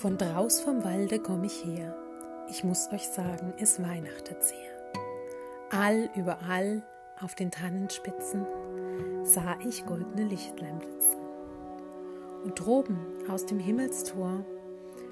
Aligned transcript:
Von 0.00 0.16
draus 0.16 0.62
vom 0.62 0.82
Walde 0.82 1.18
komm 1.18 1.44
ich 1.44 1.62
her. 1.62 1.94
Ich 2.48 2.64
muss 2.64 2.90
euch 2.90 3.06
sagen, 3.06 3.52
es 3.58 3.82
weihnachtet 3.82 4.42
sehr. 4.42 4.56
All 5.68 6.08
überall 6.16 6.82
auf 7.20 7.34
den 7.34 7.50
Tannenspitzen 7.50 8.46
sah 9.24 9.58
ich 9.68 9.84
goldene 9.84 10.26
Lichtlein 10.26 10.78
blitzen. 10.78 11.20
Und 12.44 12.58
droben 12.58 12.98
aus 13.28 13.44
dem 13.44 13.58
Himmelstor 13.58 14.42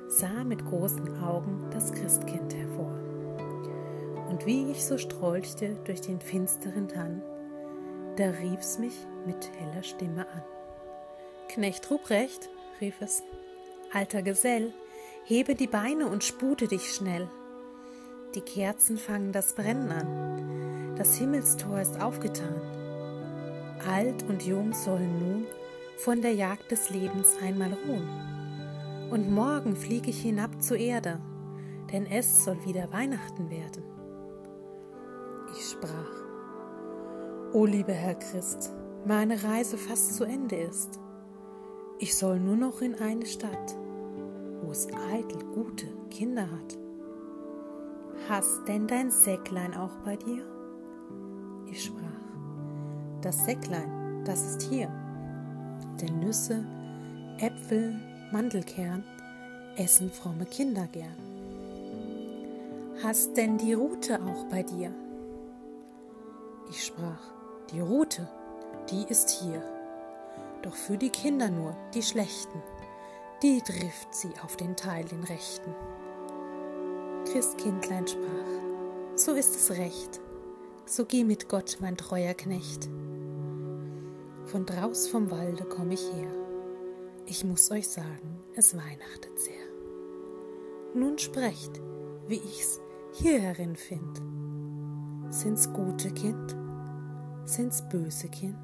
sah 0.08 0.42
mit 0.42 0.64
großen 0.64 1.22
Augen 1.22 1.66
das 1.70 1.92
Christkind 1.92 2.54
hervor. 2.54 2.98
Und 4.30 4.46
wie 4.46 4.70
ich 4.70 4.86
so 4.86 4.96
strolchte 4.96 5.76
durch 5.84 6.00
den 6.00 6.18
finsteren 6.18 6.88
Tann, 6.88 7.20
da 8.16 8.30
rief's 8.30 8.78
mich 8.78 9.06
mit 9.26 9.50
heller 9.58 9.82
Stimme 9.82 10.26
an. 10.26 10.42
Knecht 11.48 11.90
Ruprecht, 11.90 12.48
rief 12.80 13.02
es, 13.02 13.22
alter 13.92 14.22
Gesell, 14.22 14.72
hebe 15.28 15.54
die 15.54 15.66
Beine 15.66 16.06
und 16.06 16.24
spute 16.24 16.68
dich 16.68 16.94
schnell. 16.94 17.28
Die 18.34 18.40
Kerzen 18.40 18.96
fangen 18.96 19.30
das 19.30 19.54
Brennen 19.54 19.92
an, 19.92 20.94
das 20.96 21.16
Himmelstor 21.16 21.80
ist 21.82 22.00
aufgetan. 22.00 22.62
Alt 23.86 24.24
und 24.26 24.42
jung 24.46 24.72
sollen 24.72 25.18
nun 25.18 25.46
von 25.98 26.22
der 26.22 26.32
Jagd 26.32 26.70
des 26.70 26.88
Lebens 26.88 27.36
einmal 27.42 27.74
ruhen. 27.74 28.08
Und 29.10 29.30
morgen 29.30 29.76
flieg 29.76 30.08
ich 30.08 30.22
hinab 30.22 30.62
zur 30.62 30.78
Erde, 30.78 31.20
denn 31.92 32.06
es 32.06 32.44
soll 32.44 32.64
wieder 32.64 32.90
Weihnachten 32.90 33.50
werden. 33.50 33.82
Ich 35.54 35.68
sprach, 35.68 36.24
O 37.52 37.66
lieber 37.66 37.92
Herr 37.92 38.14
Christ, 38.14 38.72
meine 39.04 39.42
Reise 39.44 39.76
fast 39.76 40.14
zu 40.14 40.24
Ende 40.24 40.56
ist. 40.56 40.98
Ich 41.98 42.16
soll 42.16 42.40
nur 42.40 42.56
noch 42.56 42.80
in 42.80 42.94
eine 42.94 43.26
Stadt, 43.26 43.76
es 44.70 44.88
eitel 45.12 45.44
gute 45.54 45.86
Kinder 46.10 46.42
hat. 46.42 46.78
Hast 48.28 48.66
denn 48.66 48.86
dein 48.86 49.10
Säcklein 49.10 49.74
auch 49.74 49.96
bei 50.04 50.16
dir? 50.16 50.44
Ich 51.70 51.84
sprach, 51.84 52.02
das 53.22 53.44
Säcklein, 53.44 54.24
das 54.24 54.56
ist 54.56 54.62
hier. 54.62 54.88
Denn 56.00 56.20
Nüsse, 56.20 56.64
Äpfel, 57.38 57.94
Mandelkern 58.32 59.04
essen 59.76 60.10
fromme 60.10 60.44
Kinder 60.44 60.88
gern. 60.92 61.16
Hast 63.02 63.36
denn 63.36 63.58
die 63.58 63.74
Rute 63.74 64.20
auch 64.20 64.44
bei 64.50 64.62
dir? 64.62 64.92
Ich 66.68 66.84
sprach, 66.84 67.22
die 67.72 67.80
Rute, 67.80 68.28
die 68.90 69.04
ist 69.08 69.30
hier. 69.30 69.62
Doch 70.62 70.74
für 70.74 70.98
die 70.98 71.10
Kinder 71.10 71.48
nur, 71.48 71.76
die 71.94 72.02
Schlechten, 72.02 72.60
die 73.42 73.60
trifft 73.60 74.14
sie 74.14 74.32
auf 74.42 74.56
den 74.56 74.74
Teil 74.76 75.04
den 75.04 75.22
Rechten. 75.22 75.74
Christkindlein 77.30 78.06
sprach, 78.06 79.16
so 79.16 79.32
ist 79.32 79.54
es 79.54 79.70
recht, 79.78 80.20
so 80.86 81.04
geh 81.04 81.24
mit 81.24 81.48
Gott, 81.48 81.78
mein 81.80 81.96
treuer 81.96 82.34
Knecht. 82.34 82.88
Von 84.46 84.66
draus 84.66 85.08
vom 85.08 85.30
Walde 85.30 85.64
komm 85.64 85.90
ich 85.90 86.12
her, 86.14 86.32
ich 87.26 87.44
muss 87.44 87.70
euch 87.70 87.88
sagen, 87.88 88.40
es 88.54 88.76
weihnachtet 88.76 89.38
sehr. 89.38 89.68
Nun 90.94 91.18
sprecht, 91.18 91.80
wie 92.26 92.40
ich's 92.40 92.80
hier 93.12 93.40
herin 93.40 93.76
find. 93.76 94.22
Sind's 95.30 95.72
gute 95.72 96.10
Kind? 96.10 96.56
Sind's 97.44 97.86
böse 97.88 98.28
Kind? 98.28 98.56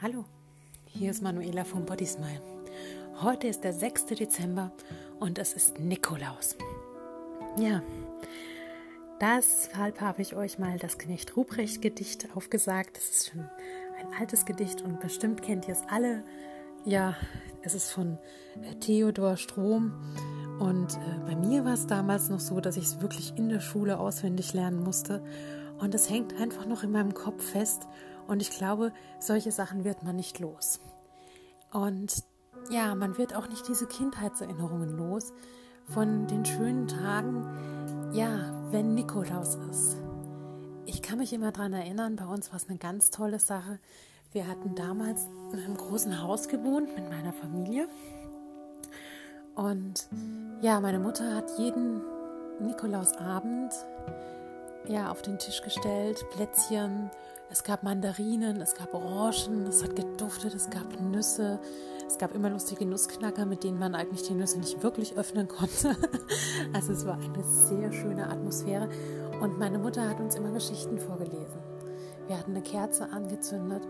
Hallo, 0.00 0.24
hier 0.86 1.10
ist 1.10 1.22
Manuela 1.22 1.64
vom 1.64 1.84
Body 1.84 2.06
Smile. 2.06 2.51
Heute 3.20 3.46
ist 3.46 3.62
der 3.62 3.72
6. 3.72 4.06
Dezember 4.06 4.72
und 5.20 5.38
es 5.38 5.52
ist 5.52 5.78
Nikolaus. 5.78 6.56
Ja, 7.56 7.82
deshalb 9.20 10.00
habe 10.00 10.22
ich 10.22 10.34
euch 10.34 10.58
mal 10.58 10.78
das 10.78 10.98
Knecht 10.98 11.36
Ruprecht 11.36 11.82
Gedicht 11.82 12.28
aufgesagt. 12.34 12.96
Das 12.96 13.10
ist 13.10 13.30
schon 13.30 13.48
ein 13.98 14.12
altes 14.18 14.44
Gedicht 14.44 14.80
und 14.82 14.98
bestimmt 14.98 15.42
kennt 15.42 15.68
ihr 15.68 15.74
es 15.74 15.82
alle. 15.88 16.24
Ja, 16.84 17.14
es 17.62 17.74
ist 17.74 17.92
von 17.92 18.18
äh, 18.62 18.74
Theodor 18.76 19.36
Strom. 19.36 19.92
Und 20.58 20.94
äh, 20.96 21.18
bei 21.26 21.36
mir 21.36 21.64
war 21.64 21.74
es 21.74 21.86
damals 21.86 22.28
noch 22.28 22.40
so, 22.40 22.60
dass 22.60 22.76
ich 22.76 22.84
es 22.84 23.00
wirklich 23.00 23.34
in 23.36 23.48
der 23.48 23.60
Schule 23.60 23.98
auswendig 24.00 24.52
lernen 24.52 24.82
musste. 24.82 25.22
Und 25.78 25.94
es 25.94 26.10
hängt 26.10 26.40
einfach 26.40 26.66
noch 26.66 26.82
in 26.82 26.90
meinem 26.90 27.14
Kopf 27.14 27.44
fest. 27.44 27.86
Und 28.26 28.42
ich 28.42 28.50
glaube, 28.50 28.92
solche 29.20 29.52
Sachen 29.52 29.84
wird 29.84 30.02
man 30.02 30.16
nicht 30.16 30.40
los. 30.40 30.80
Und 31.72 32.24
ja, 32.70 32.94
man 32.94 33.18
wird 33.18 33.34
auch 33.34 33.48
nicht 33.48 33.66
diese 33.68 33.86
Kindheitserinnerungen 33.86 34.96
los 34.96 35.32
von 35.86 36.26
den 36.26 36.44
schönen 36.44 36.88
Tagen, 36.88 37.46
ja, 38.12 38.52
wenn 38.70 38.94
Nikolaus 38.94 39.56
ist. 39.70 39.96
Ich 40.86 41.02
kann 41.02 41.18
mich 41.18 41.32
immer 41.32 41.52
daran 41.52 41.72
erinnern, 41.72 42.16
bei 42.16 42.26
uns 42.26 42.50
war 42.50 42.56
es 42.56 42.68
eine 42.68 42.78
ganz 42.78 43.10
tolle 43.10 43.38
Sache. 43.38 43.78
Wir 44.32 44.48
hatten 44.48 44.74
damals 44.74 45.28
in 45.52 45.58
einem 45.58 45.76
großen 45.76 46.22
Haus 46.22 46.48
gewohnt 46.48 46.94
mit 46.94 47.08
meiner 47.08 47.32
Familie. 47.32 47.88
Und 49.54 50.08
ja, 50.62 50.80
meine 50.80 50.98
Mutter 50.98 51.34
hat 51.34 51.58
jeden 51.58 52.00
Nikolausabend 52.60 53.72
ja, 54.88 55.10
auf 55.10 55.22
den 55.22 55.38
Tisch 55.38 55.62
gestellt, 55.62 56.24
Plätzchen, 56.30 57.10
es 57.52 57.64
gab 57.64 57.82
Mandarinen, 57.82 58.62
es 58.62 58.74
gab 58.74 58.94
Orangen, 58.94 59.66
es 59.66 59.84
hat 59.84 59.94
geduftet, 59.94 60.54
es 60.54 60.70
gab 60.70 60.98
Nüsse, 61.00 61.60
es 62.06 62.16
gab 62.16 62.34
immer 62.34 62.48
lustige 62.48 62.86
Nussknacker, 62.86 63.44
mit 63.44 63.62
denen 63.62 63.78
man 63.78 63.94
eigentlich 63.94 64.22
die 64.22 64.32
Nüsse 64.32 64.58
nicht 64.58 64.82
wirklich 64.82 65.16
öffnen 65.16 65.48
konnte. 65.48 65.94
Also 66.72 66.92
es 66.92 67.04
war 67.04 67.18
eine 67.18 67.44
sehr 67.44 67.92
schöne 67.92 68.28
Atmosphäre 68.28 68.88
und 69.40 69.58
meine 69.58 69.78
Mutter 69.78 70.08
hat 70.08 70.20
uns 70.20 70.36
immer 70.36 70.50
Geschichten 70.52 70.98
vorgelesen. 70.98 71.60
Wir 72.26 72.38
hatten 72.38 72.52
eine 72.52 72.62
Kerze 72.62 73.10
angezündet 73.10 73.86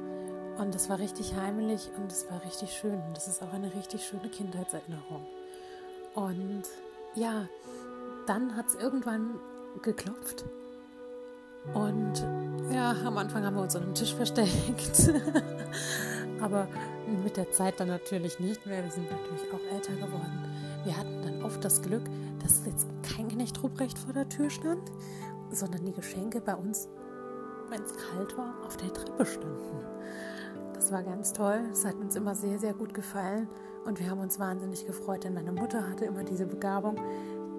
und 0.58 0.74
es 0.74 0.88
war 0.90 0.98
richtig 0.98 1.36
heimelig 1.36 1.90
und 1.96 2.10
es 2.10 2.28
war 2.30 2.42
richtig 2.44 2.72
schön. 2.72 3.00
Und 3.06 3.16
das 3.16 3.28
ist 3.28 3.42
auch 3.42 3.52
eine 3.52 3.72
richtig 3.74 4.04
schöne 4.04 4.28
Kindheitserinnerung. 4.28 5.24
Und 6.14 6.62
ja, 7.14 7.46
dann 8.26 8.56
hat 8.56 8.66
es 8.66 8.74
irgendwann 8.74 9.38
geklopft. 9.82 10.44
Und 11.74 12.24
ja, 12.72 12.94
am 13.04 13.18
Anfang 13.18 13.44
haben 13.44 13.56
wir 13.56 13.62
uns 13.62 13.76
an 13.76 13.82
den 13.84 13.94
Tisch 13.94 14.14
versteckt. 14.14 15.12
Aber 16.40 16.68
mit 17.22 17.36
der 17.36 17.50
Zeit 17.52 17.78
dann 17.78 17.88
natürlich 17.88 18.40
nicht 18.40 18.66
mehr. 18.66 18.82
Wir 18.82 18.90
sind 18.90 19.10
natürlich 19.10 19.52
auch 19.52 19.74
älter 19.74 19.94
geworden. 19.94 20.44
Wir 20.84 20.96
hatten 20.96 21.22
dann 21.22 21.42
oft 21.42 21.64
das 21.64 21.82
Glück, 21.82 22.02
dass 22.42 22.64
jetzt 22.66 22.86
kein 23.02 23.28
Knecht 23.28 23.62
Ruprecht 23.62 23.98
vor 23.98 24.12
der 24.12 24.28
Tür 24.28 24.50
stand, 24.50 24.90
sondern 25.50 25.84
die 25.84 25.92
Geschenke 25.92 26.40
bei 26.40 26.54
uns, 26.54 26.88
wenn 27.68 27.82
es 27.82 27.92
kalt 27.92 28.36
war, 28.36 28.54
auf 28.66 28.76
der 28.76 28.92
Treppe 28.92 29.24
standen. 29.24 29.84
Das 30.74 30.90
war 30.90 31.02
ganz 31.02 31.32
toll. 31.32 31.60
Es 31.70 31.84
hat 31.84 31.94
uns 31.94 32.16
immer 32.16 32.34
sehr, 32.34 32.58
sehr 32.58 32.74
gut 32.74 32.92
gefallen. 32.94 33.48
Und 33.84 34.00
wir 34.00 34.10
haben 34.10 34.20
uns 34.20 34.38
wahnsinnig 34.38 34.86
gefreut, 34.86 35.24
denn 35.24 35.34
meine 35.34 35.52
Mutter 35.52 35.88
hatte 35.88 36.04
immer 36.04 36.24
diese 36.24 36.46
Begabung, 36.46 36.96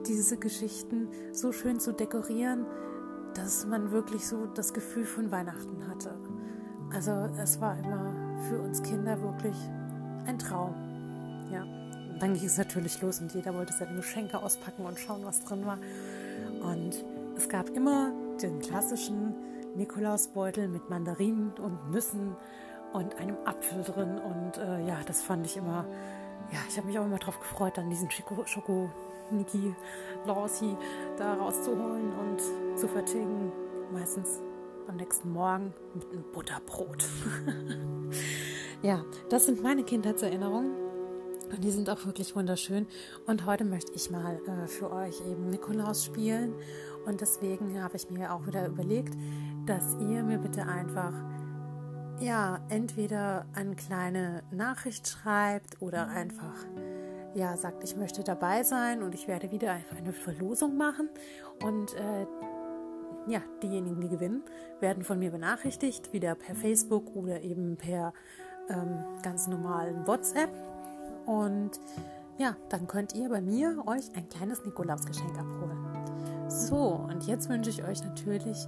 diese 0.06 0.38
Geschichten 0.38 1.08
so 1.32 1.52
schön 1.52 1.80
zu 1.80 1.94
dekorieren, 1.94 2.66
dass 3.34 3.66
man 3.66 3.92
wirklich 3.92 4.28
so 4.28 4.46
das 4.46 4.74
Gefühl 4.74 5.06
von 5.06 5.32
Weihnachten 5.32 5.88
hatte. 5.90 6.16
Also 6.94 7.12
es 7.42 7.60
war 7.60 7.78
immer 7.80 8.14
für 8.50 8.60
uns 8.60 8.82
Kinder 8.84 9.22
wirklich 9.22 9.56
ein 10.26 10.38
Traum. 10.38 10.74
Ja. 11.52 11.64
Und 11.64 12.22
dann 12.22 12.34
ging 12.36 12.46
es 12.46 12.58
natürlich 12.58 13.02
los 13.02 13.20
und 13.20 13.34
jeder 13.34 13.54
wollte 13.54 13.74
seine 13.74 13.96
Geschenke 13.96 14.38
auspacken 14.38 14.86
und 14.86 15.00
schauen, 15.00 15.22
was 15.24 15.44
drin 15.44 15.66
war. 15.66 15.80
Und 16.62 17.04
es 17.36 17.50
gab 17.50 17.70
immer 17.70 18.12
den 18.42 18.60
klassischen 18.60 19.34
Nikolausbeutel 19.76 20.68
mit 20.68 20.90
Mandarinen 20.90 21.52
und 21.54 21.92
Nüssen 21.92 22.36
und 22.94 23.16
einem 23.18 23.38
Apfel 23.46 23.84
drin. 23.84 24.20
Und 24.20 24.58
äh, 24.58 24.86
ja, 24.88 25.00
das 25.06 25.24
fand 25.24 25.46
ich 25.46 25.58
immer, 25.58 25.86
ja, 26.52 26.60
ich 26.70 26.78
habe 26.78 26.88
mich 26.88 27.00
auch 27.00 27.06
immer 27.06 27.18
darauf 27.18 27.40
gefreut, 27.40 27.78
dann 27.78 27.90
diesen 27.90 28.12
Schoko, 28.12 28.46
Schoko 28.46 28.92
Niki 29.32 29.76
Lawsi 30.26 30.76
da 31.18 31.34
rauszuholen 31.36 32.12
und 32.14 32.78
zu 32.80 32.88
vertilgen. 32.88 33.52
Meistens 33.92 34.42
am 34.88 34.98
nächsten 34.98 35.32
Morgen 35.32 35.74
mit 35.94 36.12
einem 36.12 36.24
Butterbrot. 36.34 37.06
ja, 38.82 39.04
das 39.30 39.46
sind 39.46 39.62
meine 39.62 39.84
Kindheitserinnerungen. 39.84 40.72
Und 41.52 41.64
die 41.64 41.72
sind 41.72 41.90
auch 41.90 42.06
wirklich 42.06 42.36
wunderschön. 42.36 42.88
Und 43.28 43.46
heute 43.46 43.64
möchte 43.64 43.92
ich 43.94 44.10
mal 44.10 44.40
äh, 44.48 44.68
für 44.68 44.92
euch 44.92 45.22
eben 45.30 45.50
Nikolaus 45.50 46.04
spielen. 46.04 46.56
Und 47.06 47.22
deswegen 47.22 47.82
habe 47.84 47.96
ich 47.96 48.10
mir 48.10 48.34
auch 48.34 48.48
wieder 48.48 48.66
überlegt, 48.66 49.14
dass 49.68 49.96
ihr 50.00 50.24
mir 50.24 50.40
bitte 50.40 50.66
einfach 50.66 51.14
ja, 52.20 52.60
entweder 52.70 53.46
eine 53.54 53.76
kleine 53.76 54.44
Nachricht 54.52 55.08
schreibt 55.08 55.82
oder 55.82 56.08
einfach 56.08 56.56
ja, 57.36 57.58
sagt, 57.58 57.84
ich 57.84 57.96
möchte 57.96 58.24
dabei 58.24 58.64
sein 58.64 59.04
und 59.04 59.16
ich 59.16 59.28
werde 59.28 59.52
wieder 59.52 59.76
eine 59.98 60.14
Verlosung 60.14 60.78
machen. 60.78 61.10
Und 61.64 61.94
äh, 61.96 62.26
ja, 63.28 63.42
diejenigen, 63.62 64.02
die 64.02 64.10
gewinnen, 64.10 64.44
werden 64.80 65.04
von 65.04 65.20
mir 65.20 65.32
benachrichtigt, 65.32 66.14
wieder 66.14 66.36
per 66.36 66.56
Facebook 66.56 67.16
oder 67.16 67.42
eben 67.42 67.78
per 67.78 68.14
ähm, 68.70 69.04
ganz 69.22 69.48
normalen 69.48 70.06
WhatsApp. 70.06 70.50
Und 71.26 71.72
ja, 72.38 72.56
dann 72.70 72.88
könnt 72.88 73.16
ihr 73.16 73.30
bei 73.30 73.42
mir 73.42 73.84
euch 73.86 74.14
ein 74.16 74.28
kleines 74.30 74.66
Nikolausgeschenk 74.66 75.38
abholen. 75.38 75.78
So, 76.50 77.08
und 77.10 77.26
jetzt 77.26 77.50
wünsche 77.50 77.70
ich 77.70 77.84
euch 77.84 78.04
natürlich 78.04 78.68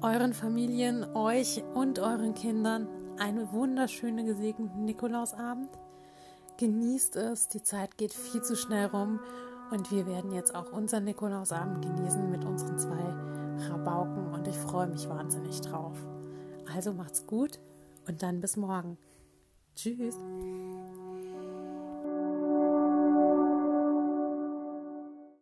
euren 0.00 0.32
Familien, 0.32 1.04
euch 1.14 1.62
und 1.74 1.98
euren 1.98 2.34
Kindern 2.34 2.88
einen 3.18 3.52
wunderschönen 3.52 4.26
gesegneten 4.26 4.84
Nikolausabend. 4.84 5.68
Genießt 6.56 7.16
es, 7.16 7.48
die 7.48 7.62
Zeit 7.62 7.98
geht 7.98 8.12
viel 8.12 8.42
zu 8.42 8.54
schnell 8.54 8.86
rum 8.86 9.18
und 9.72 9.90
wir 9.90 10.06
werden 10.06 10.30
jetzt 10.30 10.54
auch 10.54 10.72
unseren 10.72 11.04
Nikolausabend 11.04 11.82
genießen 11.82 12.30
mit 12.30 12.44
unseren 12.44 12.78
zwei 12.78 13.68
Rabauken 13.68 14.32
und 14.32 14.46
ich 14.46 14.56
freue 14.56 14.86
mich 14.86 15.08
wahnsinnig 15.08 15.60
drauf. 15.62 15.96
Also 16.72 16.92
macht's 16.92 17.26
gut 17.26 17.58
und 18.06 18.22
dann 18.22 18.40
bis 18.40 18.56
morgen. 18.56 18.98
Tschüss. 19.74 20.16